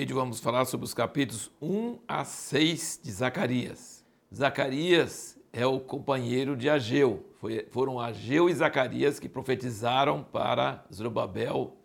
vídeo 0.00 0.16
vamos 0.16 0.40
falar 0.40 0.64
sobre 0.64 0.86
os 0.86 0.94
capítulos 0.94 1.50
1 1.60 1.98
a 2.08 2.24
6 2.24 3.00
de 3.04 3.12
Zacarias. 3.12 4.02
Zacarias 4.34 5.38
é 5.52 5.66
o 5.66 5.78
companheiro 5.78 6.56
de 6.56 6.70
Ageu. 6.70 7.26
Foi, 7.38 7.66
foram 7.70 8.00
Ageu 8.00 8.48
e 8.48 8.54
Zacarias 8.54 9.20
que 9.20 9.28
profetizaram 9.28 10.22
para 10.22 10.86
Zorobabel 10.90 11.76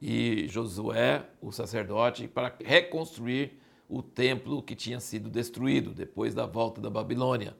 e 0.00 0.48
Josué, 0.48 1.26
o 1.42 1.52
sacerdote, 1.52 2.26
para 2.26 2.56
reconstruir 2.64 3.60
o 3.86 4.02
templo 4.02 4.62
que 4.62 4.74
tinha 4.74 4.98
sido 4.98 5.28
destruído 5.28 5.90
depois 5.90 6.34
da 6.34 6.46
volta 6.46 6.80
da 6.80 6.88
Babilônia. 6.88 7.54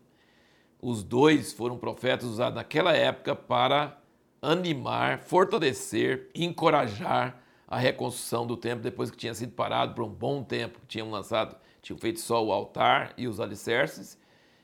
Os 0.80 1.02
dois 1.02 1.52
foram 1.52 1.76
profetas 1.76 2.26
usados 2.26 2.56
naquela 2.56 2.94
época 2.94 3.36
para 3.36 4.00
animar, 4.40 5.18
fortalecer, 5.18 6.30
encorajar 6.34 7.41
a 7.72 7.78
reconstrução 7.78 8.46
do 8.46 8.54
templo 8.54 8.82
depois 8.82 9.10
que 9.10 9.16
tinha 9.16 9.32
sido 9.32 9.52
parado 9.52 9.94
por 9.94 10.04
um 10.04 10.08
bom 10.10 10.44
tempo. 10.44 10.78
Tinham 10.86 11.10
lançado, 11.10 11.56
tinham 11.80 11.98
feito 11.98 12.20
só 12.20 12.44
o 12.44 12.52
altar 12.52 13.14
e 13.16 13.26
os 13.26 13.40
alicerces, 13.40 14.18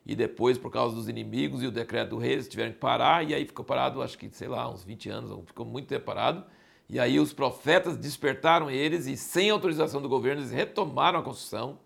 e 0.04 0.14
depois, 0.14 0.58
por 0.58 0.70
causa 0.70 0.94
dos 0.94 1.08
inimigos 1.08 1.62
e 1.62 1.66
o 1.66 1.70
decreto 1.70 2.10
do 2.10 2.18
rei, 2.18 2.32
eles 2.32 2.46
tiveram 2.46 2.70
que 2.70 2.78
parar, 2.78 3.26
e 3.26 3.34
aí 3.34 3.46
ficou 3.46 3.64
parado, 3.64 4.02
acho 4.02 4.18
que, 4.18 4.28
sei 4.28 4.46
lá, 4.46 4.68
uns 4.70 4.84
20 4.84 5.08
anos, 5.08 5.46
ficou 5.46 5.64
muito 5.64 5.88
tempo 5.88 6.04
parado. 6.04 6.44
E 6.86 7.00
aí 7.00 7.18
os 7.18 7.32
profetas 7.32 7.96
despertaram 7.96 8.70
eles 8.70 9.06
e, 9.06 9.16
sem 9.16 9.48
autorização 9.48 10.02
do 10.02 10.08
governo, 10.08 10.42
eles 10.42 10.52
retomaram 10.52 11.20
a 11.20 11.22
construção. 11.22 11.78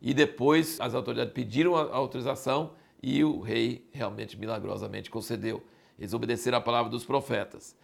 E 0.00 0.14
depois 0.14 0.80
as 0.80 0.94
autoridades 0.94 1.34
pediram 1.34 1.74
a 1.74 1.96
autorização 1.96 2.74
e 3.02 3.24
o 3.24 3.40
rei 3.40 3.88
realmente 3.90 4.38
milagrosamente 4.38 5.10
concedeu. 5.10 5.64
Eles 5.98 6.14
obedeceram 6.14 6.58
a 6.58 6.60
palavra 6.60 6.88
dos 6.88 7.04
profetas. 7.04 7.76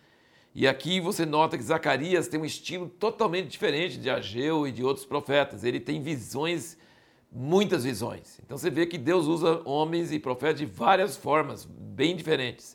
E 0.59 0.67
aqui 0.67 1.01
você 1.01 1.27
nota 1.27 1.59
que 1.59 1.62
Zacarias 1.62 2.29
tem 2.29 2.41
um 2.41 2.45
estilo 2.47 2.89
totalmente 2.89 3.49
diferente 3.49 3.99
de 3.99 4.09
Ageu 4.09 4.67
e 4.67 4.73
de 4.73 4.83
outros 4.83 5.05
profetas. 5.05 5.65
Ele 5.65 5.79
tem 5.79 6.01
visões, 6.01 6.79
muitas 7.31 7.85
visões. 7.85 8.41
Então 8.43 8.57
você 8.57 8.71
vê 8.71 8.87
que 8.87 8.97
Deus 8.97 9.27
usa 9.27 9.61
homens 9.67 10.11
e 10.13 10.19
profetas 10.19 10.61
de 10.61 10.65
várias 10.65 11.15
formas, 11.15 11.67
bem 11.67 12.17
diferentes. 12.17 12.75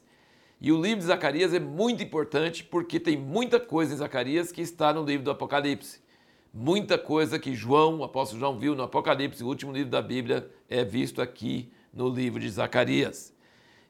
E 0.61 0.71
o 0.71 0.79
livro 0.79 0.99
de 0.99 1.05
Zacarias 1.05 1.55
é 1.55 1.59
muito 1.59 2.03
importante 2.03 2.63
porque 2.63 2.99
tem 2.99 3.17
muita 3.17 3.59
coisa 3.59 3.95
em 3.95 3.97
Zacarias 3.97 4.51
que 4.51 4.61
está 4.61 4.93
no 4.93 5.03
livro 5.03 5.25
do 5.25 5.31
Apocalipse. 5.31 6.01
Muita 6.53 6.99
coisa 6.99 7.39
que 7.39 7.55
João, 7.55 8.01
o 8.01 8.03
apóstolo 8.03 8.41
João, 8.41 8.59
viu 8.59 8.75
no 8.75 8.83
Apocalipse, 8.83 9.43
o 9.43 9.47
último 9.47 9.71
livro 9.71 9.89
da 9.89 10.03
Bíblia, 10.03 10.47
é 10.69 10.83
visto 10.83 11.19
aqui 11.19 11.71
no 11.91 12.07
livro 12.07 12.39
de 12.39 12.47
Zacarias. 12.47 13.33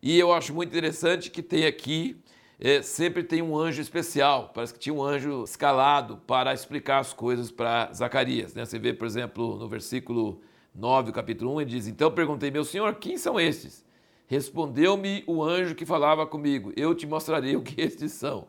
E 0.02 0.18
eu 0.18 0.32
acho 0.32 0.54
muito 0.54 0.70
interessante 0.70 1.30
que 1.30 1.44
tem 1.44 1.66
aqui 1.66 2.16
é, 2.64 2.84
sempre 2.84 3.24
tem 3.24 3.42
um 3.42 3.58
anjo 3.58 3.82
especial. 3.82 4.52
Parece 4.54 4.72
que 4.72 4.80
tinha 4.80 4.94
um 4.94 5.04
anjo 5.04 5.44
escalado 5.44 6.18
para 6.28 6.54
explicar 6.54 7.00
as 7.00 7.12
coisas 7.12 7.50
para 7.50 7.92
Zacarias. 7.92 8.54
Né? 8.54 8.64
Você 8.64 8.78
vê, 8.78 8.94
por 8.94 9.08
exemplo, 9.08 9.58
no 9.58 9.68
versículo 9.68 10.40
9, 10.76 11.12
capítulo 11.12 11.56
1, 11.56 11.62
ele 11.62 11.70
diz: 11.72 11.88
Então 11.88 12.12
perguntei, 12.12 12.52
meu 12.52 12.64
senhor, 12.64 12.94
quem 12.96 13.18
são 13.18 13.40
estes? 13.40 13.84
Respondeu-me 14.28 15.24
o 15.26 15.44
anjo 15.44 15.74
que 15.74 15.88
falava 15.88 16.28
comigo: 16.28 16.72
Eu 16.78 16.94
te 16.94 17.08
mostrarei 17.08 17.56
o 17.58 17.64
que 17.64 17.82
estes 17.82 18.12
são. 18.12 18.48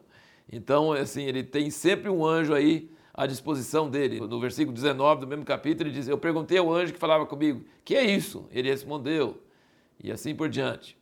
Então, 0.53 0.93
assim, 0.93 1.23
ele 1.23 1.43
tem 1.43 1.71
sempre 1.71 2.11
um 2.11 2.27
anjo 2.27 2.53
aí 2.53 2.91
à 3.15 3.27
disposição 3.27 3.89
dele. 3.89 4.21
No 4.21 4.39
versículo 4.39 4.75
19 4.75 5.23
do 5.23 5.27
mesmo 5.27 5.45
capítulo, 5.47 5.89
ele 5.89 5.97
diz: 5.97 6.07
Eu 6.07 6.19
perguntei 6.19 6.59
ao 6.59 6.71
anjo 6.71 6.93
que 6.93 6.99
falava 6.99 7.25
comigo: 7.25 7.65
Que 7.83 7.97
é 7.97 8.05
isso? 8.05 8.47
Ele 8.51 8.69
respondeu. 8.69 9.43
E 9.99 10.13
assim 10.13 10.35
por 10.35 10.51
diante. 10.51 11.01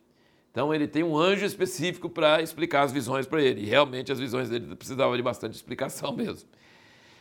Então 0.51 0.73
ele 0.73 0.87
tem 0.87 1.01
um 1.01 1.17
anjo 1.17 1.45
específico 1.45 2.09
para 2.09 2.41
explicar 2.41 2.83
as 2.83 2.91
visões 2.91 3.25
para 3.25 3.41
ele. 3.41 3.61
E 3.61 3.65
realmente 3.65 4.11
as 4.11 4.19
visões 4.19 4.49
dele 4.49 4.75
precisavam 4.75 5.15
de 5.15 5.23
bastante 5.23 5.55
explicação 5.55 6.11
mesmo. 6.15 6.47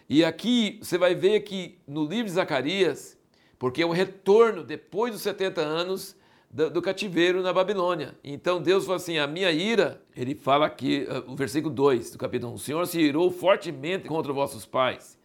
E 0.09 0.25
aqui 0.25 0.81
você 0.83 0.99
vai 0.99 1.15
ver 1.15 1.41
que 1.41 1.79
no 1.87 2.05
livro 2.05 2.25
de 2.25 2.33
Zacarias, 2.33 3.17
porque 3.59 3.83
é 3.83 3.87
o 3.87 3.93
retorno 3.93 4.65
depois 4.65 5.13
dos 5.13 5.23
70 5.23 5.61
anos 5.61 6.17
do, 6.51 6.69
do 6.69 6.83
cativeiro 6.83 7.43
na 7.43 7.53
Babilônia. 7.53 8.17
Então 8.25 8.61
Deus 8.61 8.85
falou 8.85 8.97
assim: 8.97 9.19
a 9.19 9.27
minha 9.29 9.53
ira, 9.53 10.03
ele 10.17 10.35
fala 10.35 10.67
aqui, 10.67 11.07
ah, 11.09 11.23
o 11.29 11.37
versículo 11.37 11.73
2 11.73 12.11
do 12.11 12.19
capítulo 12.19 12.53
1: 12.53 12.55
O 12.57 12.59
Senhor 12.59 12.87
se 12.87 13.01
irou 13.01 13.31
fortemente 13.31 14.09
contra 14.09 14.33
vossos 14.33 14.67
pais. 14.67 15.17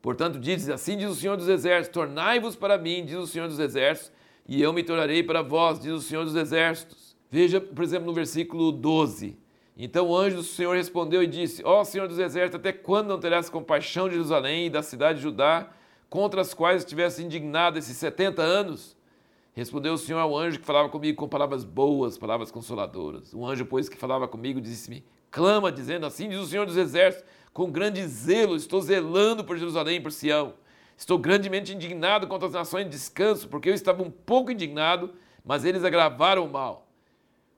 Portanto, 0.00 0.38
diz 0.38 0.68
assim: 0.68 0.96
diz 0.96 1.10
o 1.10 1.14
Senhor 1.16 1.36
dos 1.36 1.48
Exércitos: 1.48 1.92
Tornai-vos 1.92 2.54
para 2.54 2.78
mim, 2.78 3.04
diz 3.04 3.16
o 3.16 3.26
Senhor 3.26 3.48
dos 3.48 3.58
Exércitos, 3.58 4.12
e 4.48 4.62
eu 4.62 4.72
me 4.72 4.84
tornarei 4.84 5.24
para 5.24 5.42
vós, 5.42 5.80
diz 5.80 5.92
o 5.92 6.00
Senhor 6.00 6.24
dos 6.24 6.36
Exércitos. 6.36 7.09
Veja, 7.30 7.60
por 7.60 7.84
exemplo, 7.84 8.06
no 8.06 8.12
versículo 8.12 8.72
12. 8.72 9.38
Então 9.76 10.08
o 10.08 10.16
anjo 10.16 10.38
do 10.38 10.42
Senhor 10.42 10.74
respondeu 10.74 11.22
e 11.22 11.26
disse: 11.26 11.62
Ó 11.64 11.80
oh, 11.80 11.84
Senhor 11.84 12.08
dos 12.08 12.18
Exércitos, 12.18 12.58
até 12.58 12.72
quando 12.72 13.08
não 13.08 13.20
terás 13.20 13.48
compaixão 13.48 14.08
de 14.08 14.14
Jerusalém 14.14 14.66
e 14.66 14.70
da 14.70 14.82
cidade 14.82 15.18
de 15.18 15.22
Judá, 15.22 15.70
contra 16.10 16.40
as 16.40 16.52
quais 16.52 16.82
estivesse 16.82 17.22
indignado 17.22 17.78
esses 17.78 17.96
70 17.96 18.42
anos? 18.42 18.96
Respondeu 19.52 19.94
o 19.94 19.98
Senhor 19.98 20.18
ao 20.18 20.36
anjo 20.36 20.58
que 20.58 20.66
falava 20.66 20.88
comigo 20.88 21.16
com 21.16 21.28
palavras 21.28 21.64
boas, 21.64 22.18
palavras 22.18 22.50
consoladoras. 22.50 23.32
O 23.32 23.46
anjo, 23.46 23.64
pois, 23.64 23.88
que 23.88 23.96
falava 23.96 24.28
comigo, 24.28 24.60
disse-me: 24.60 25.04
Clama, 25.30 25.70
dizendo 25.70 26.04
assim: 26.06 26.28
diz 26.28 26.40
o 26.40 26.46
Senhor 26.46 26.66
dos 26.66 26.76
Exércitos, 26.76 27.28
com 27.52 27.70
grande 27.70 28.04
zelo 28.06 28.56
estou 28.56 28.80
zelando 28.80 29.44
por 29.44 29.56
Jerusalém 29.56 29.96
e 29.96 30.00
por 30.00 30.12
Sião. 30.12 30.54
Estou 30.96 31.16
grandemente 31.16 31.72
indignado 31.72 32.26
contra 32.26 32.46
as 32.48 32.52
nações 32.52 32.84
de 32.84 32.90
descanso, 32.90 33.48
porque 33.48 33.70
eu 33.70 33.74
estava 33.74 34.02
um 34.02 34.10
pouco 34.10 34.50
indignado, 34.50 35.14
mas 35.42 35.64
eles 35.64 35.84
agravaram 35.84 36.44
o 36.44 36.50
mal. 36.50 36.89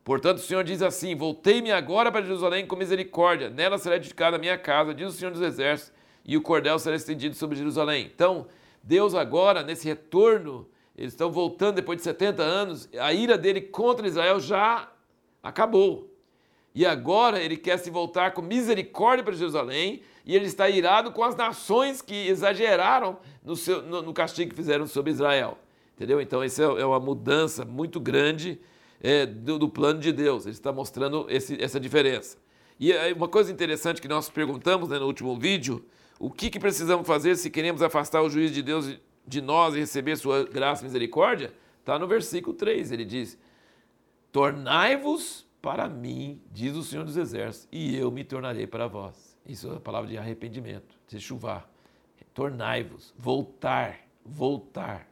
Portanto, 0.05 0.39
o 0.39 0.41
Senhor 0.41 0.65
diz 0.65 0.83
assim: 0.83 1.15
Voltei-me 1.15 1.71
agora 1.71 2.11
para 2.11 2.23
Jerusalém 2.23 2.67
com 2.67 2.77
misericórdia, 2.77 3.49
nela 3.49 3.79
será 3.79 3.97
edificada 3.97 4.37
a 4.37 4.39
minha 4.39 4.59
casa, 4.59 4.95
diz 4.95 5.09
o 5.09 5.13
Senhor 5.13 5.31
dos 5.31 5.43
Exércitos, 5.43 5.93
e 6.25 6.37
o 6.37 6.43
cordel 6.43 6.79
será 6.79 6.97
estendido 6.97 7.35
sobre 7.37 7.57
Jerusalém. 7.57 8.11
Então, 8.13 8.47
Deus 8.83 9.15
agora, 9.15 9.63
nesse 9.63 9.87
retorno, 9.87 10.69
eles 10.97 11.13
estão 11.13 11.31
voltando 11.31 11.77
depois 11.77 11.99
de 11.99 12.05
70 12.05 12.43
anos, 12.43 12.89
a 12.99 13.13
ira 13.13 13.39
dele 13.39 13.61
contra 13.61 14.07
Israel 14.07 14.41
já 14.41 14.91
acabou. 15.43 16.11
E 16.75 16.87
agora 16.87 17.41
ele 17.41 17.57
quer 17.57 17.79
se 17.79 17.91
voltar 17.91 18.33
com 18.33 18.43
misericórdia 18.43 19.25
para 19.25 19.35
Jerusalém, 19.35 20.03
e 20.25 20.35
ele 20.35 20.47
está 20.47 20.69
irado 20.69 21.13
com 21.13 21.23
as 21.23 21.37
nações 21.37 22.01
que 22.01 22.29
exageraram 22.29 23.19
no, 23.43 23.57
seu, 23.57 23.83
no, 23.83 24.03
no 24.03 24.13
castigo 24.13 24.51
que 24.51 24.57
fizeram 24.57 24.87
sobre 24.87 25.13
Israel. 25.13 25.59
Entendeu? 25.95 26.21
Então, 26.21 26.45
isso 26.45 26.63
é, 26.63 26.81
é 26.81 26.87
uma 26.87 27.01
mudança 27.01 27.65
muito 27.65 28.01
grande 28.01 28.61
é, 29.03 29.27
do, 29.27 29.59
do, 29.59 29.69
plano 29.69 29.99
de 29.99 30.13
Deus. 30.13 30.47
Ele 30.47 30.55
está 30.55 30.73
mostrando 30.73 31.27
esse, 31.29 31.63
essa 31.63 31.81
diferença. 31.81 32.39
E 32.79 32.93
uma 33.13 33.29
coisa 33.29 33.53
interessante 33.53 34.01
que 34.01 34.09
nós 34.09 34.31
perguntamos 34.31 34.89
né, 34.89 34.99
no 34.99 35.07
último 35.07 35.39
vídeo, 35.39 35.85
o 36.19 36.31
que, 36.31 36.49
que 36.49 36.59
precisamos 36.59 37.07
fazer 37.07 37.37
se 37.37 37.51
queremos 37.51 37.83
afastar 37.83 38.23
o 38.23 38.31
juízo 38.31 38.55
de 38.55 38.63
Deus 38.63 38.99
de 39.27 39.41
nós 39.41 39.75
e 39.75 39.81
receber 39.81 40.17
sua 40.17 40.45
graça 40.45 40.83
e 40.83 40.87
misericórdia? 40.87 41.53
Está 41.81 41.99
no 41.99 42.07
versículo 42.07 42.55
3, 42.57 42.93
ele 42.93 43.05
diz, 43.05 43.37
tornai-vos 44.31 45.45
para 45.61 45.89
mim, 45.89 46.41
diz 46.51 46.77
o 46.77 46.83
Senhor 46.83 47.05
dos 47.05 47.17
Exércitos, 47.17 47.69
e 47.73 47.97
eu 47.97 48.11
me 48.11 48.23
tornarei 48.23 48.67
para 48.67 48.87
vós. 48.87 49.37
Isso 49.45 49.69
é 49.69 49.77
a 49.77 49.81
palavra 49.81 50.09
de 50.09 50.17
arrependimento, 50.17 50.97
de 51.09 51.21
chuvar. 51.21 51.69
Tornai-vos, 52.33 53.13
voltar, 53.19 53.99
voltar. 54.25 55.12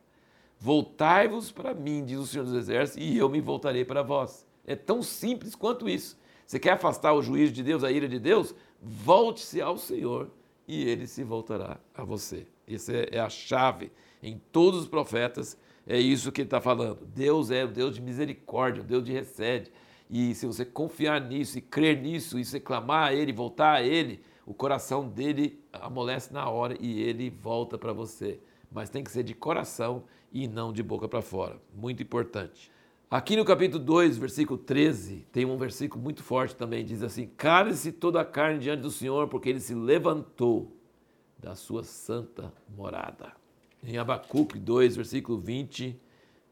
Voltai-vos 0.61 1.51
para 1.51 1.73
mim, 1.73 2.05
diz 2.05 2.19
o 2.19 2.27
Senhor 2.27 2.45
dos 2.45 2.53
Exércitos, 2.55 3.03
e 3.03 3.17
eu 3.17 3.31
me 3.31 3.41
voltarei 3.41 3.83
para 3.83 4.03
vós. 4.03 4.47
É 4.67 4.77
tão 4.77 5.03
simples 5.03 5.55
quanto 5.55 5.89
isso. 5.89 6.19
Você 6.47 6.59
quer 6.59 6.73
afastar 6.73 7.15
o 7.15 7.23
juízo 7.23 7.53
de 7.53 7.63
Deus, 7.63 7.83
a 7.83 7.91
ira 7.91 8.07
de 8.07 8.19
Deus? 8.19 8.55
Volte-se 8.83 9.61
ao 9.63 9.79
Senhor 9.79 10.31
e 10.69 10.85
ele 10.85 11.07
se 11.07 11.25
voltará 11.25 11.81
a 11.95 12.05
você. 12.05 12.47
Essa 12.69 12.93
é, 12.93 13.09
é 13.13 13.21
a 13.21 13.31
chave. 13.31 13.91
Em 14.23 14.39
todos 14.53 14.81
os 14.81 14.89
profetas 14.89 15.57
é 15.87 15.99
isso 15.99 16.31
que 16.31 16.43
ele 16.43 16.47
está 16.47 16.61
falando. 16.61 17.07
Deus 17.07 17.51
é 17.51 17.65
o 17.65 17.69
Deus 17.69 17.95
de 17.95 18.03
misericórdia, 18.03 18.83
o 18.83 18.87
Deus 18.87 19.03
de 19.03 19.13
recede. 19.13 19.73
E 20.11 20.35
se 20.35 20.47
você 20.47 20.65
confiar 20.65 21.21
nisso 21.23 21.57
e 21.57 21.61
crer 21.63 22.01
nisso 22.03 22.39
e 22.39 22.45
você 22.45 22.61
clamar 22.61 23.09
a 23.09 23.15
Ele, 23.15 23.33
voltar 23.33 23.75
a 23.75 23.83
Ele, 23.83 24.21
o 24.45 24.53
coração 24.53 25.09
dele 25.09 25.63
amolece 25.73 26.33
na 26.35 26.49
hora 26.51 26.77
e 26.81 27.01
ele 27.01 27.31
volta 27.31 27.79
para 27.79 27.93
você. 27.93 28.41
Mas 28.71 28.91
tem 28.91 29.03
que 29.03 29.11
ser 29.11 29.23
de 29.23 29.35
coração 29.35 30.05
e 30.33 30.47
não 30.47 30.73
de 30.73 30.83
boca 30.83 31.09
para 31.09 31.23
fora. 31.23 31.61
Muito 31.75 32.03
importante. 32.03 32.71
Aqui 33.11 33.35
no 33.35 33.45
capítulo 33.45 33.83
2, 33.83 34.19
versículo 34.19 34.57
13, 34.57 35.27
tem 35.33 35.45
um 35.45 35.57
versículo 35.57 36.01
muito 36.01 36.23
forte 36.23 36.55
também. 36.55 36.85
Diz 36.85 37.03
assim: 37.03 37.27
Cale-se 37.37 37.91
toda 37.91 38.21
a 38.21 38.25
carne 38.25 38.61
diante 38.61 38.83
do 38.83 38.91
Senhor, 38.91 39.27
porque 39.27 39.49
ele 39.49 39.59
se 39.59 39.75
levantou 39.75 40.77
da 41.37 41.57
sua 41.57 41.83
santa 41.83 42.53
morada. 42.77 43.33
Em 43.83 43.99
Abacuque 43.99 44.59
2, 44.59 44.95
versículo 44.95 45.39
20, 45.41 46.01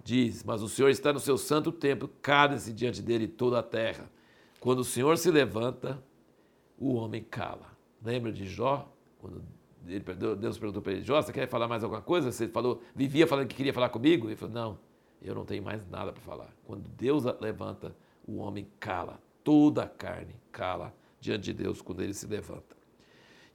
diz: 0.02 0.42
Mas 0.42 0.60
o 0.60 0.68
Senhor 0.68 0.88
está 0.88 1.12
no 1.12 1.20
seu 1.20 1.38
santo 1.38 1.70
templo, 1.70 2.10
cale-se 2.20 2.72
diante 2.72 3.00
dele 3.00 3.28
toda 3.28 3.60
a 3.60 3.62
terra. 3.62 4.10
Quando 4.58 4.80
o 4.80 4.84
Senhor 4.84 5.16
se 5.16 5.30
levanta, 5.30 6.02
o 6.76 6.94
homem 6.94 7.22
cala. 7.22 7.76
Lembra 8.02 8.32
de 8.32 8.46
Jó? 8.46 8.92
Quando 9.20 9.44
Deus 10.38 10.58
perguntou 10.58 10.82
para 10.82 10.92
ele, 10.92 11.02
Jó, 11.02 11.20
você 11.20 11.32
quer 11.32 11.48
falar 11.48 11.66
mais 11.66 11.82
alguma 11.82 12.02
coisa? 12.02 12.30
Você 12.30 12.46
falou, 12.46 12.82
vivia 12.94 13.26
falando 13.26 13.48
que 13.48 13.56
queria 13.56 13.72
falar 13.72 13.88
comigo? 13.88 14.28
Ele 14.28 14.36
falou, 14.36 14.54
não, 14.54 14.78
eu 15.22 15.34
não 15.34 15.44
tenho 15.44 15.62
mais 15.62 15.82
nada 15.88 16.12
para 16.12 16.20
falar. 16.20 16.54
Quando 16.64 16.82
Deus 16.96 17.24
levanta, 17.40 17.96
o 18.26 18.36
homem 18.36 18.68
cala. 18.78 19.18
Toda 19.42 19.84
a 19.84 19.88
carne 19.88 20.34
cala 20.52 20.94
diante 21.18 21.44
de 21.44 21.54
Deus 21.54 21.80
quando 21.80 22.02
ele 22.02 22.12
se 22.12 22.26
levanta. 22.26 22.76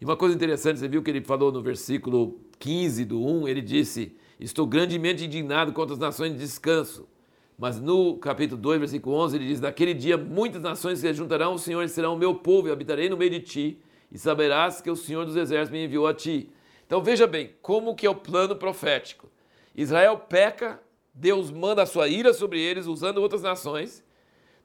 E 0.01 0.06
uma 0.06 0.18
coisa 0.18 0.35
interessante, 0.35 0.80
você 0.80 0.88
viu 0.88 1.03
que 1.03 1.12
ele 1.12 1.21
falou 1.21 1.51
no 1.51 1.62
versículo 1.62 2.39
15 2.59 3.06
do 3.06 3.24
1, 3.24 3.47
ele 3.47 3.62
disse: 3.62 4.18
Estou 4.39 4.65
grandemente 4.65 5.24
indignado 5.24 5.71
contra 5.71 5.94
as 5.94 6.00
nações 6.00 6.33
de 6.33 6.39
descanso. 6.39 7.07
Mas 7.57 7.80
no 7.80 8.18
capítulo 8.18 8.59
2, 8.59 8.80
versículo 8.80 9.15
11, 9.18 9.38
ele 9.38 9.47
diz: 9.47 9.62
Naquele 9.62 9.94
dia 9.94 10.18
muitas 10.18 10.62
nações 10.62 11.00
se 11.00 11.13
juntarão 11.13 11.51
ao 11.51 11.57
Senhor 11.57 11.88
serão 11.88 12.15
o 12.15 12.18
meu 12.18 12.35
povo, 12.35 12.68
e 12.68 12.71
habitarei 12.71 13.07
no 13.07 13.15
meio 13.15 13.31
de 13.31 13.39
ti, 13.39 13.80
e 14.13 14.19
saberás 14.19 14.80
que 14.80 14.92
o 14.92 14.95
Senhor 14.95 15.25
dos 15.25 15.36
exércitos 15.36 15.71
me 15.71 15.83
enviou 15.83 16.06
a 16.06 16.13
ti. 16.13 16.51
Então 16.86 17.01
veja 17.01 17.25
bem, 17.25 17.56
como 17.63 17.95
que 17.95 18.06
é 18.06 18.10
o 18.10 18.15
plano 18.15 18.56
profético. 18.56 19.27
Israel 19.75 20.18
peca, 20.18 20.80
Deus 21.12 21.50
manda 21.50 21.81
a 21.81 21.86
sua 21.88 22.07
ira 22.07 22.31
sobre 22.31 22.62
eles, 22.62 22.86
usando 22.86 23.18
outras 23.18 23.42
nações. 23.42 24.04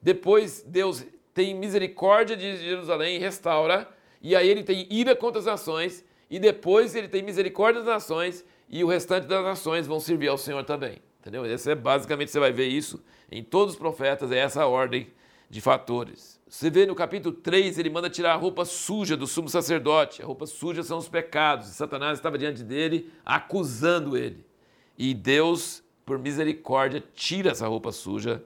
Depois 0.03 0.63
Deus 0.67 1.05
tem 1.33 1.55
misericórdia 1.55 2.37
de 2.37 2.59
Jerusalém 2.59 3.17
e 3.17 3.19
restaura, 3.19 3.89
e 4.21 4.37
aí 4.37 4.47
ele 4.47 4.63
tem 4.63 4.87
ira 4.91 5.17
contra 5.17 5.39
as 5.39 5.47
nações, 5.47 6.05
e 6.29 6.39
depois 6.39 6.95
ele 6.95 7.09
tem 7.09 7.23
misericórdia 7.23 7.81
das 7.81 7.89
nações, 7.89 8.45
e 8.69 8.85
o 8.85 8.89
restante 8.89 9.27
das 9.27 9.43
nações 9.43 9.87
vão 9.87 9.99
servir 9.99 10.29
ao 10.29 10.37
Senhor 10.37 10.63
também. 10.65 10.99
Entendeu? 11.21 11.47
Esse 11.47 11.71
é 11.71 11.75
basicamente 11.75 12.31
você 12.31 12.39
vai 12.39 12.53
ver 12.53 12.67
isso 12.67 13.03
em 13.33 13.43
todos 13.43 13.75
os 13.75 13.79
profetas, 13.79 14.31
é 14.31 14.39
essa 14.39 14.63
a 14.63 14.67
ordem 14.67 15.11
de 15.49 15.61
fatores. 15.61 16.39
Você 16.49 16.71
vê 16.71 16.87
no 16.87 16.95
capítulo 16.95 17.35
3, 17.35 17.79
ele 17.79 17.91
manda 17.91 18.09
tirar 18.09 18.33
a 18.33 18.37
roupa 18.37 18.65
suja 18.65 19.17
do 19.17 19.27
sumo 19.27 19.49
sacerdote. 19.49 20.23
A 20.23 20.27
roupa 20.27 20.47
suja 20.47 20.83
são 20.83 20.99
os 20.99 21.09
pecados. 21.09 21.69
E 21.69 21.75
Satanás 21.75 22.19
estava 22.19 22.39
diante 22.39 22.63
dele, 22.63 23.13
acusando 23.25 24.17
ele. 24.17 24.45
E 24.97 25.15
Deus, 25.15 25.83
por 26.05 26.19
misericórdia, 26.19 27.03
tira 27.15 27.51
essa 27.51 27.67
roupa 27.67 27.93
suja 27.93 28.43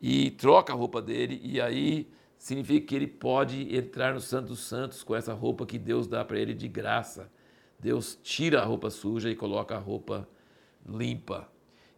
e 0.00 0.30
troca 0.32 0.72
a 0.72 0.76
roupa 0.76 1.00
dele. 1.00 1.40
E 1.42 1.60
aí 1.60 2.08
significa 2.38 2.86
que 2.86 2.94
ele 2.94 3.06
pode 3.06 3.74
entrar 3.74 4.14
no 4.14 4.20
Santo 4.20 4.48
dos 4.48 4.60
Santos 4.60 5.02
com 5.02 5.16
essa 5.16 5.32
roupa 5.32 5.66
que 5.66 5.78
Deus 5.78 6.06
dá 6.06 6.24
para 6.24 6.38
ele 6.38 6.54
de 6.54 6.68
graça. 6.68 7.30
Deus 7.78 8.18
tira 8.22 8.60
a 8.60 8.64
roupa 8.64 8.90
suja 8.90 9.30
e 9.30 9.36
coloca 9.36 9.74
a 9.74 9.78
roupa 9.78 10.28
limpa. 10.86 11.48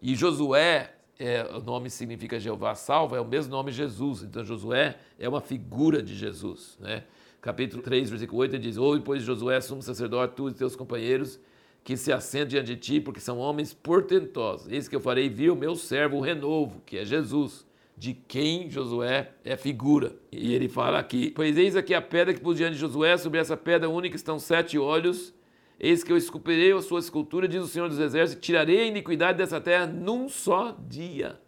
E 0.00 0.14
Josué, 0.14 0.94
é, 1.19 1.44
o 1.53 1.61
nome 1.61 1.91
significa 1.91 2.38
Jeová 2.38 2.75
salva, 2.75 3.17
é 3.17 3.20
o 3.20 3.25
mesmo 3.25 3.50
nome 3.50 3.73
Jesus. 3.73 4.23
Então 4.23 4.44
Josué 4.44 4.97
é 5.19 5.29
uma 5.29 5.41
figura 5.41 6.00
de 6.00 6.15
Jesus. 6.15 6.79
Né? 6.81 7.03
Capítulo 7.41 7.82
3, 7.82 8.11
versículo 8.11 8.41
8, 8.43 8.55
ele 8.55 8.62
diz: 8.62 8.76
Ouve, 8.76 9.03
pois, 9.03 9.23
Josué, 9.23 9.61
sumo 9.61 9.82
sacerdote, 9.82 10.35
tu 10.37 10.49
e 10.49 10.53
teus 10.53 10.76
companheiros, 10.76 11.41
que 11.82 11.97
se 11.97 12.12
assentam 12.12 12.49
diante 12.49 12.67
de 12.67 12.76
ti, 12.76 13.00
porque 13.00 13.20
são 13.20 13.38
homens 13.38 13.75
portentosos. 13.75 14.70
Eis 14.70 14.87
que 14.87 14.94
eu 14.94 15.00
farei 15.00 15.29
vir 15.29 15.50
o 15.50 15.56
meu 15.56 15.75
servo, 15.75 16.19
o 16.19 16.20
renovo, 16.20 16.81
que 16.87 16.99
é 16.99 17.05
Jesus, 17.05 17.67
de 17.97 18.14
quem 18.14 18.71
Josué 18.71 19.32
é 19.44 19.56
figura. 19.56 20.14
E 20.31 20.55
ele 20.55 20.69
fala 20.69 21.00
aqui: 21.00 21.31
Pois 21.31 21.56
eis 21.56 21.75
aqui 21.75 21.94
a 21.94 22.03
pedra 22.03 22.32
que 22.32 22.41
pus 22.41 22.56
diante 22.56 22.75
de 22.75 22.81
Josué, 22.81 23.17
sobre 23.17 23.41
essa 23.41 23.56
pedra 23.56 23.88
única 23.88 24.14
estão 24.14 24.38
sete 24.38 24.79
olhos 24.79 25.35
Eis 25.80 26.02
que 26.02 26.12
eu 26.12 26.16
esculpirei 26.16 26.72
a 26.72 26.82
sua 26.82 26.98
escultura, 26.98 27.46
diz 27.46 27.62
o 27.62 27.69
Senhor 27.69 27.88
dos 27.88 28.00
Exércitos, 28.00 28.44
tirarei 28.44 28.80
a 28.80 28.86
iniquidade 28.86 29.38
dessa 29.38 29.60
terra 29.60 29.86
num 29.86 30.28
só 30.28 30.76
dia. 30.88 31.40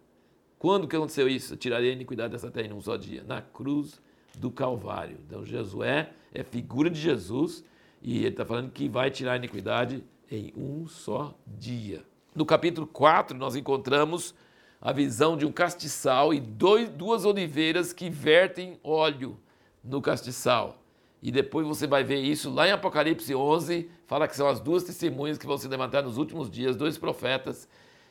Quando 0.58 0.86
que 0.86 0.94
aconteceu 0.94 1.28
isso? 1.28 1.56
tirarei 1.56 1.90
a 1.90 1.94
iniquidade 1.94 2.32
dessa 2.32 2.50
terra 2.50 2.68
em 2.68 2.72
um 2.72 2.80
só 2.80 2.96
dia. 2.96 3.24
Na 3.26 3.42
cruz 3.42 4.00
do 4.38 4.50
Calvário. 4.50 5.18
Então, 5.26 5.44
Josué 5.44 6.12
é 6.32 6.44
figura 6.44 6.88
de 6.88 7.00
Jesus 7.00 7.64
e 8.02 8.18
ele 8.18 8.28
está 8.28 8.44
falando 8.44 8.70
que 8.70 8.88
vai 8.88 9.10
tirar 9.10 9.32
a 9.32 9.36
iniquidade 9.36 10.04
em 10.30 10.52
um 10.56 10.86
só 10.86 11.36
dia. 11.46 12.04
No 12.34 12.46
capítulo 12.46 12.86
4, 12.86 13.36
nós 13.36 13.56
encontramos 13.56 14.34
a 14.80 14.92
visão 14.92 15.36
de 15.36 15.44
um 15.44 15.52
castiçal 15.52 16.32
e 16.32 16.40
dois, 16.40 16.88
duas 16.88 17.24
oliveiras 17.24 17.92
que 17.92 18.08
vertem 18.08 18.78
óleo 18.84 19.38
no 19.82 20.00
castiçal. 20.00 20.79
E 21.22 21.31
depois 21.31 21.67
você 21.67 21.87
vai 21.87 22.02
ver 22.02 22.20
isso 22.20 22.50
lá 22.50 22.67
em 22.67 22.72
Apocalipse 22.72 23.34
11, 23.34 23.90
fala 24.06 24.26
que 24.26 24.37
são 24.37 24.49
as 24.49 24.61
duas 24.61 24.82
testemunhas 24.82 25.37
que 25.37 25.46
vão 25.46 25.58
se 25.58 25.69
levantar 25.69 26.02
nos 26.02 26.17
últimos 26.17 26.50
dias, 26.50 26.76
dois 26.76 26.96
profetas, 26.96 27.69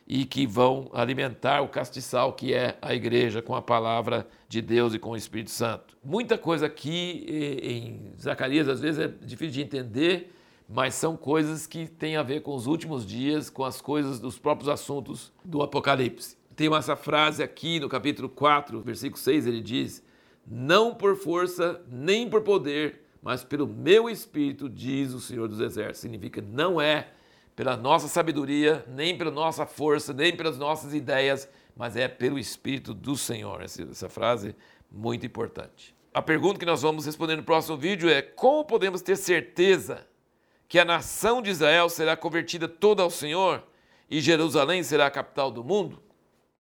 e 0.08 0.26
que 0.26 0.48
vão 0.48 0.90
alimentar 0.92 1.62
o 1.62 1.68
castiçal 1.68 2.34
que 2.34 2.52
é 2.54 2.78
a 2.82 2.96
igreja 2.96 3.44
com 3.44 3.56
a 3.56 3.62
palavra 3.62 4.28
de 4.48 4.60
Deus 4.60 4.94
e 4.94 5.00
com 5.00 5.12
o 5.12 5.16
Espírito 5.16 5.52
Santo. 5.52 5.96
Muita 6.04 6.36
coisa 6.36 6.66
aqui 6.66 7.26
em 7.62 8.12
Zacarias 8.20 8.68
às 8.68 8.80
vezes 8.80 9.00
é 9.00 9.08
difícil 9.08 9.54
de 9.54 9.62
entender, 9.62 10.34
mas 10.68 10.96
são 10.96 11.16
coisas 11.16 11.68
que 11.68 11.88
têm 11.88 12.16
a 12.16 12.24
ver 12.24 12.42
com 12.42 12.56
os 12.56 12.66
últimos 12.66 13.06
dias, 13.06 13.50
com 13.52 13.64
as 13.64 13.82
coisas 13.82 14.20
dos 14.20 14.40
próprios 14.40 14.70
assuntos 14.70 15.32
do 15.46 15.62
Apocalipse. 15.62 16.38
Tem 16.56 16.74
essa 16.76 16.96
frase 16.96 17.42
aqui 17.42 17.80
no 17.80 17.88
capítulo 17.88 18.30
4, 18.30 18.82
versículo 18.82 19.18
6, 19.18 19.46
ele 19.46 19.62
diz: 19.62 20.04
não 20.46 20.94
por 20.94 21.16
força 21.16 21.82
nem 21.88 22.30
por 22.30 22.42
poder, 22.42 23.06
mas 23.22 23.44
pelo 23.44 23.68
meu 23.68 24.10
espírito, 24.10 24.70
diz 24.70 25.14
o 25.14 25.20
Senhor 25.20 25.48
dos 25.48 25.60
Exércitos. 25.60 26.02
Significa 26.02 26.42
não 26.42 26.80
é 26.80 27.10
pela 27.56 27.76
nossa 27.76 28.08
sabedoria, 28.08 28.86
nem 28.88 29.18
pela 29.18 29.32
nossa 29.32 29.66
força, 29.66 30.14
nem 30.14 30.36
pelas 30.36 30.58
nossas 30.58 30.94
ideias, 30.94 31.50
mas 31.76 31.96
é 31.98 32.08
pelo 32.08 32.40
espírito 32.40 32.94
do 32.94 33.18
Senhor. 33.18 33.62
Essa, 33.62 34.08
frase 34.08 34.56
muito 34.90 35.26
importante. 35.26 35.94
A 36.14 36.22
pergunta 36.22 36.58
que 36.58 36.66
nós 36.66 36.82
vamos 36.82 37.06
responder 37.06 37.36
no 37.36 37.44
próximo 37.44 37.78
vídeo 37.78 38.10
é: 38.10 38.22
como 38.22 38.64
podemos 38.64 39.02
ter 39.02 39.18
certeza 39.18 40.08
que 40.70 40.80
a 40.80 40.86
nação 40.86 41.42
de 41.42 41.50
Israel 41.50 41.90
será 41.90 42.16
convertida 42.16 42.68
toda 42.68 43.04
ao 43.04 43.10
Senhor 43.10 43.64
e 44.10 44.22
Jerusalém 44.22 44.82
será 44.82 45.08
a 45.08 45.12
capital 45.12 45.52
do 45.52 45.64
mundo? 45.64 46.02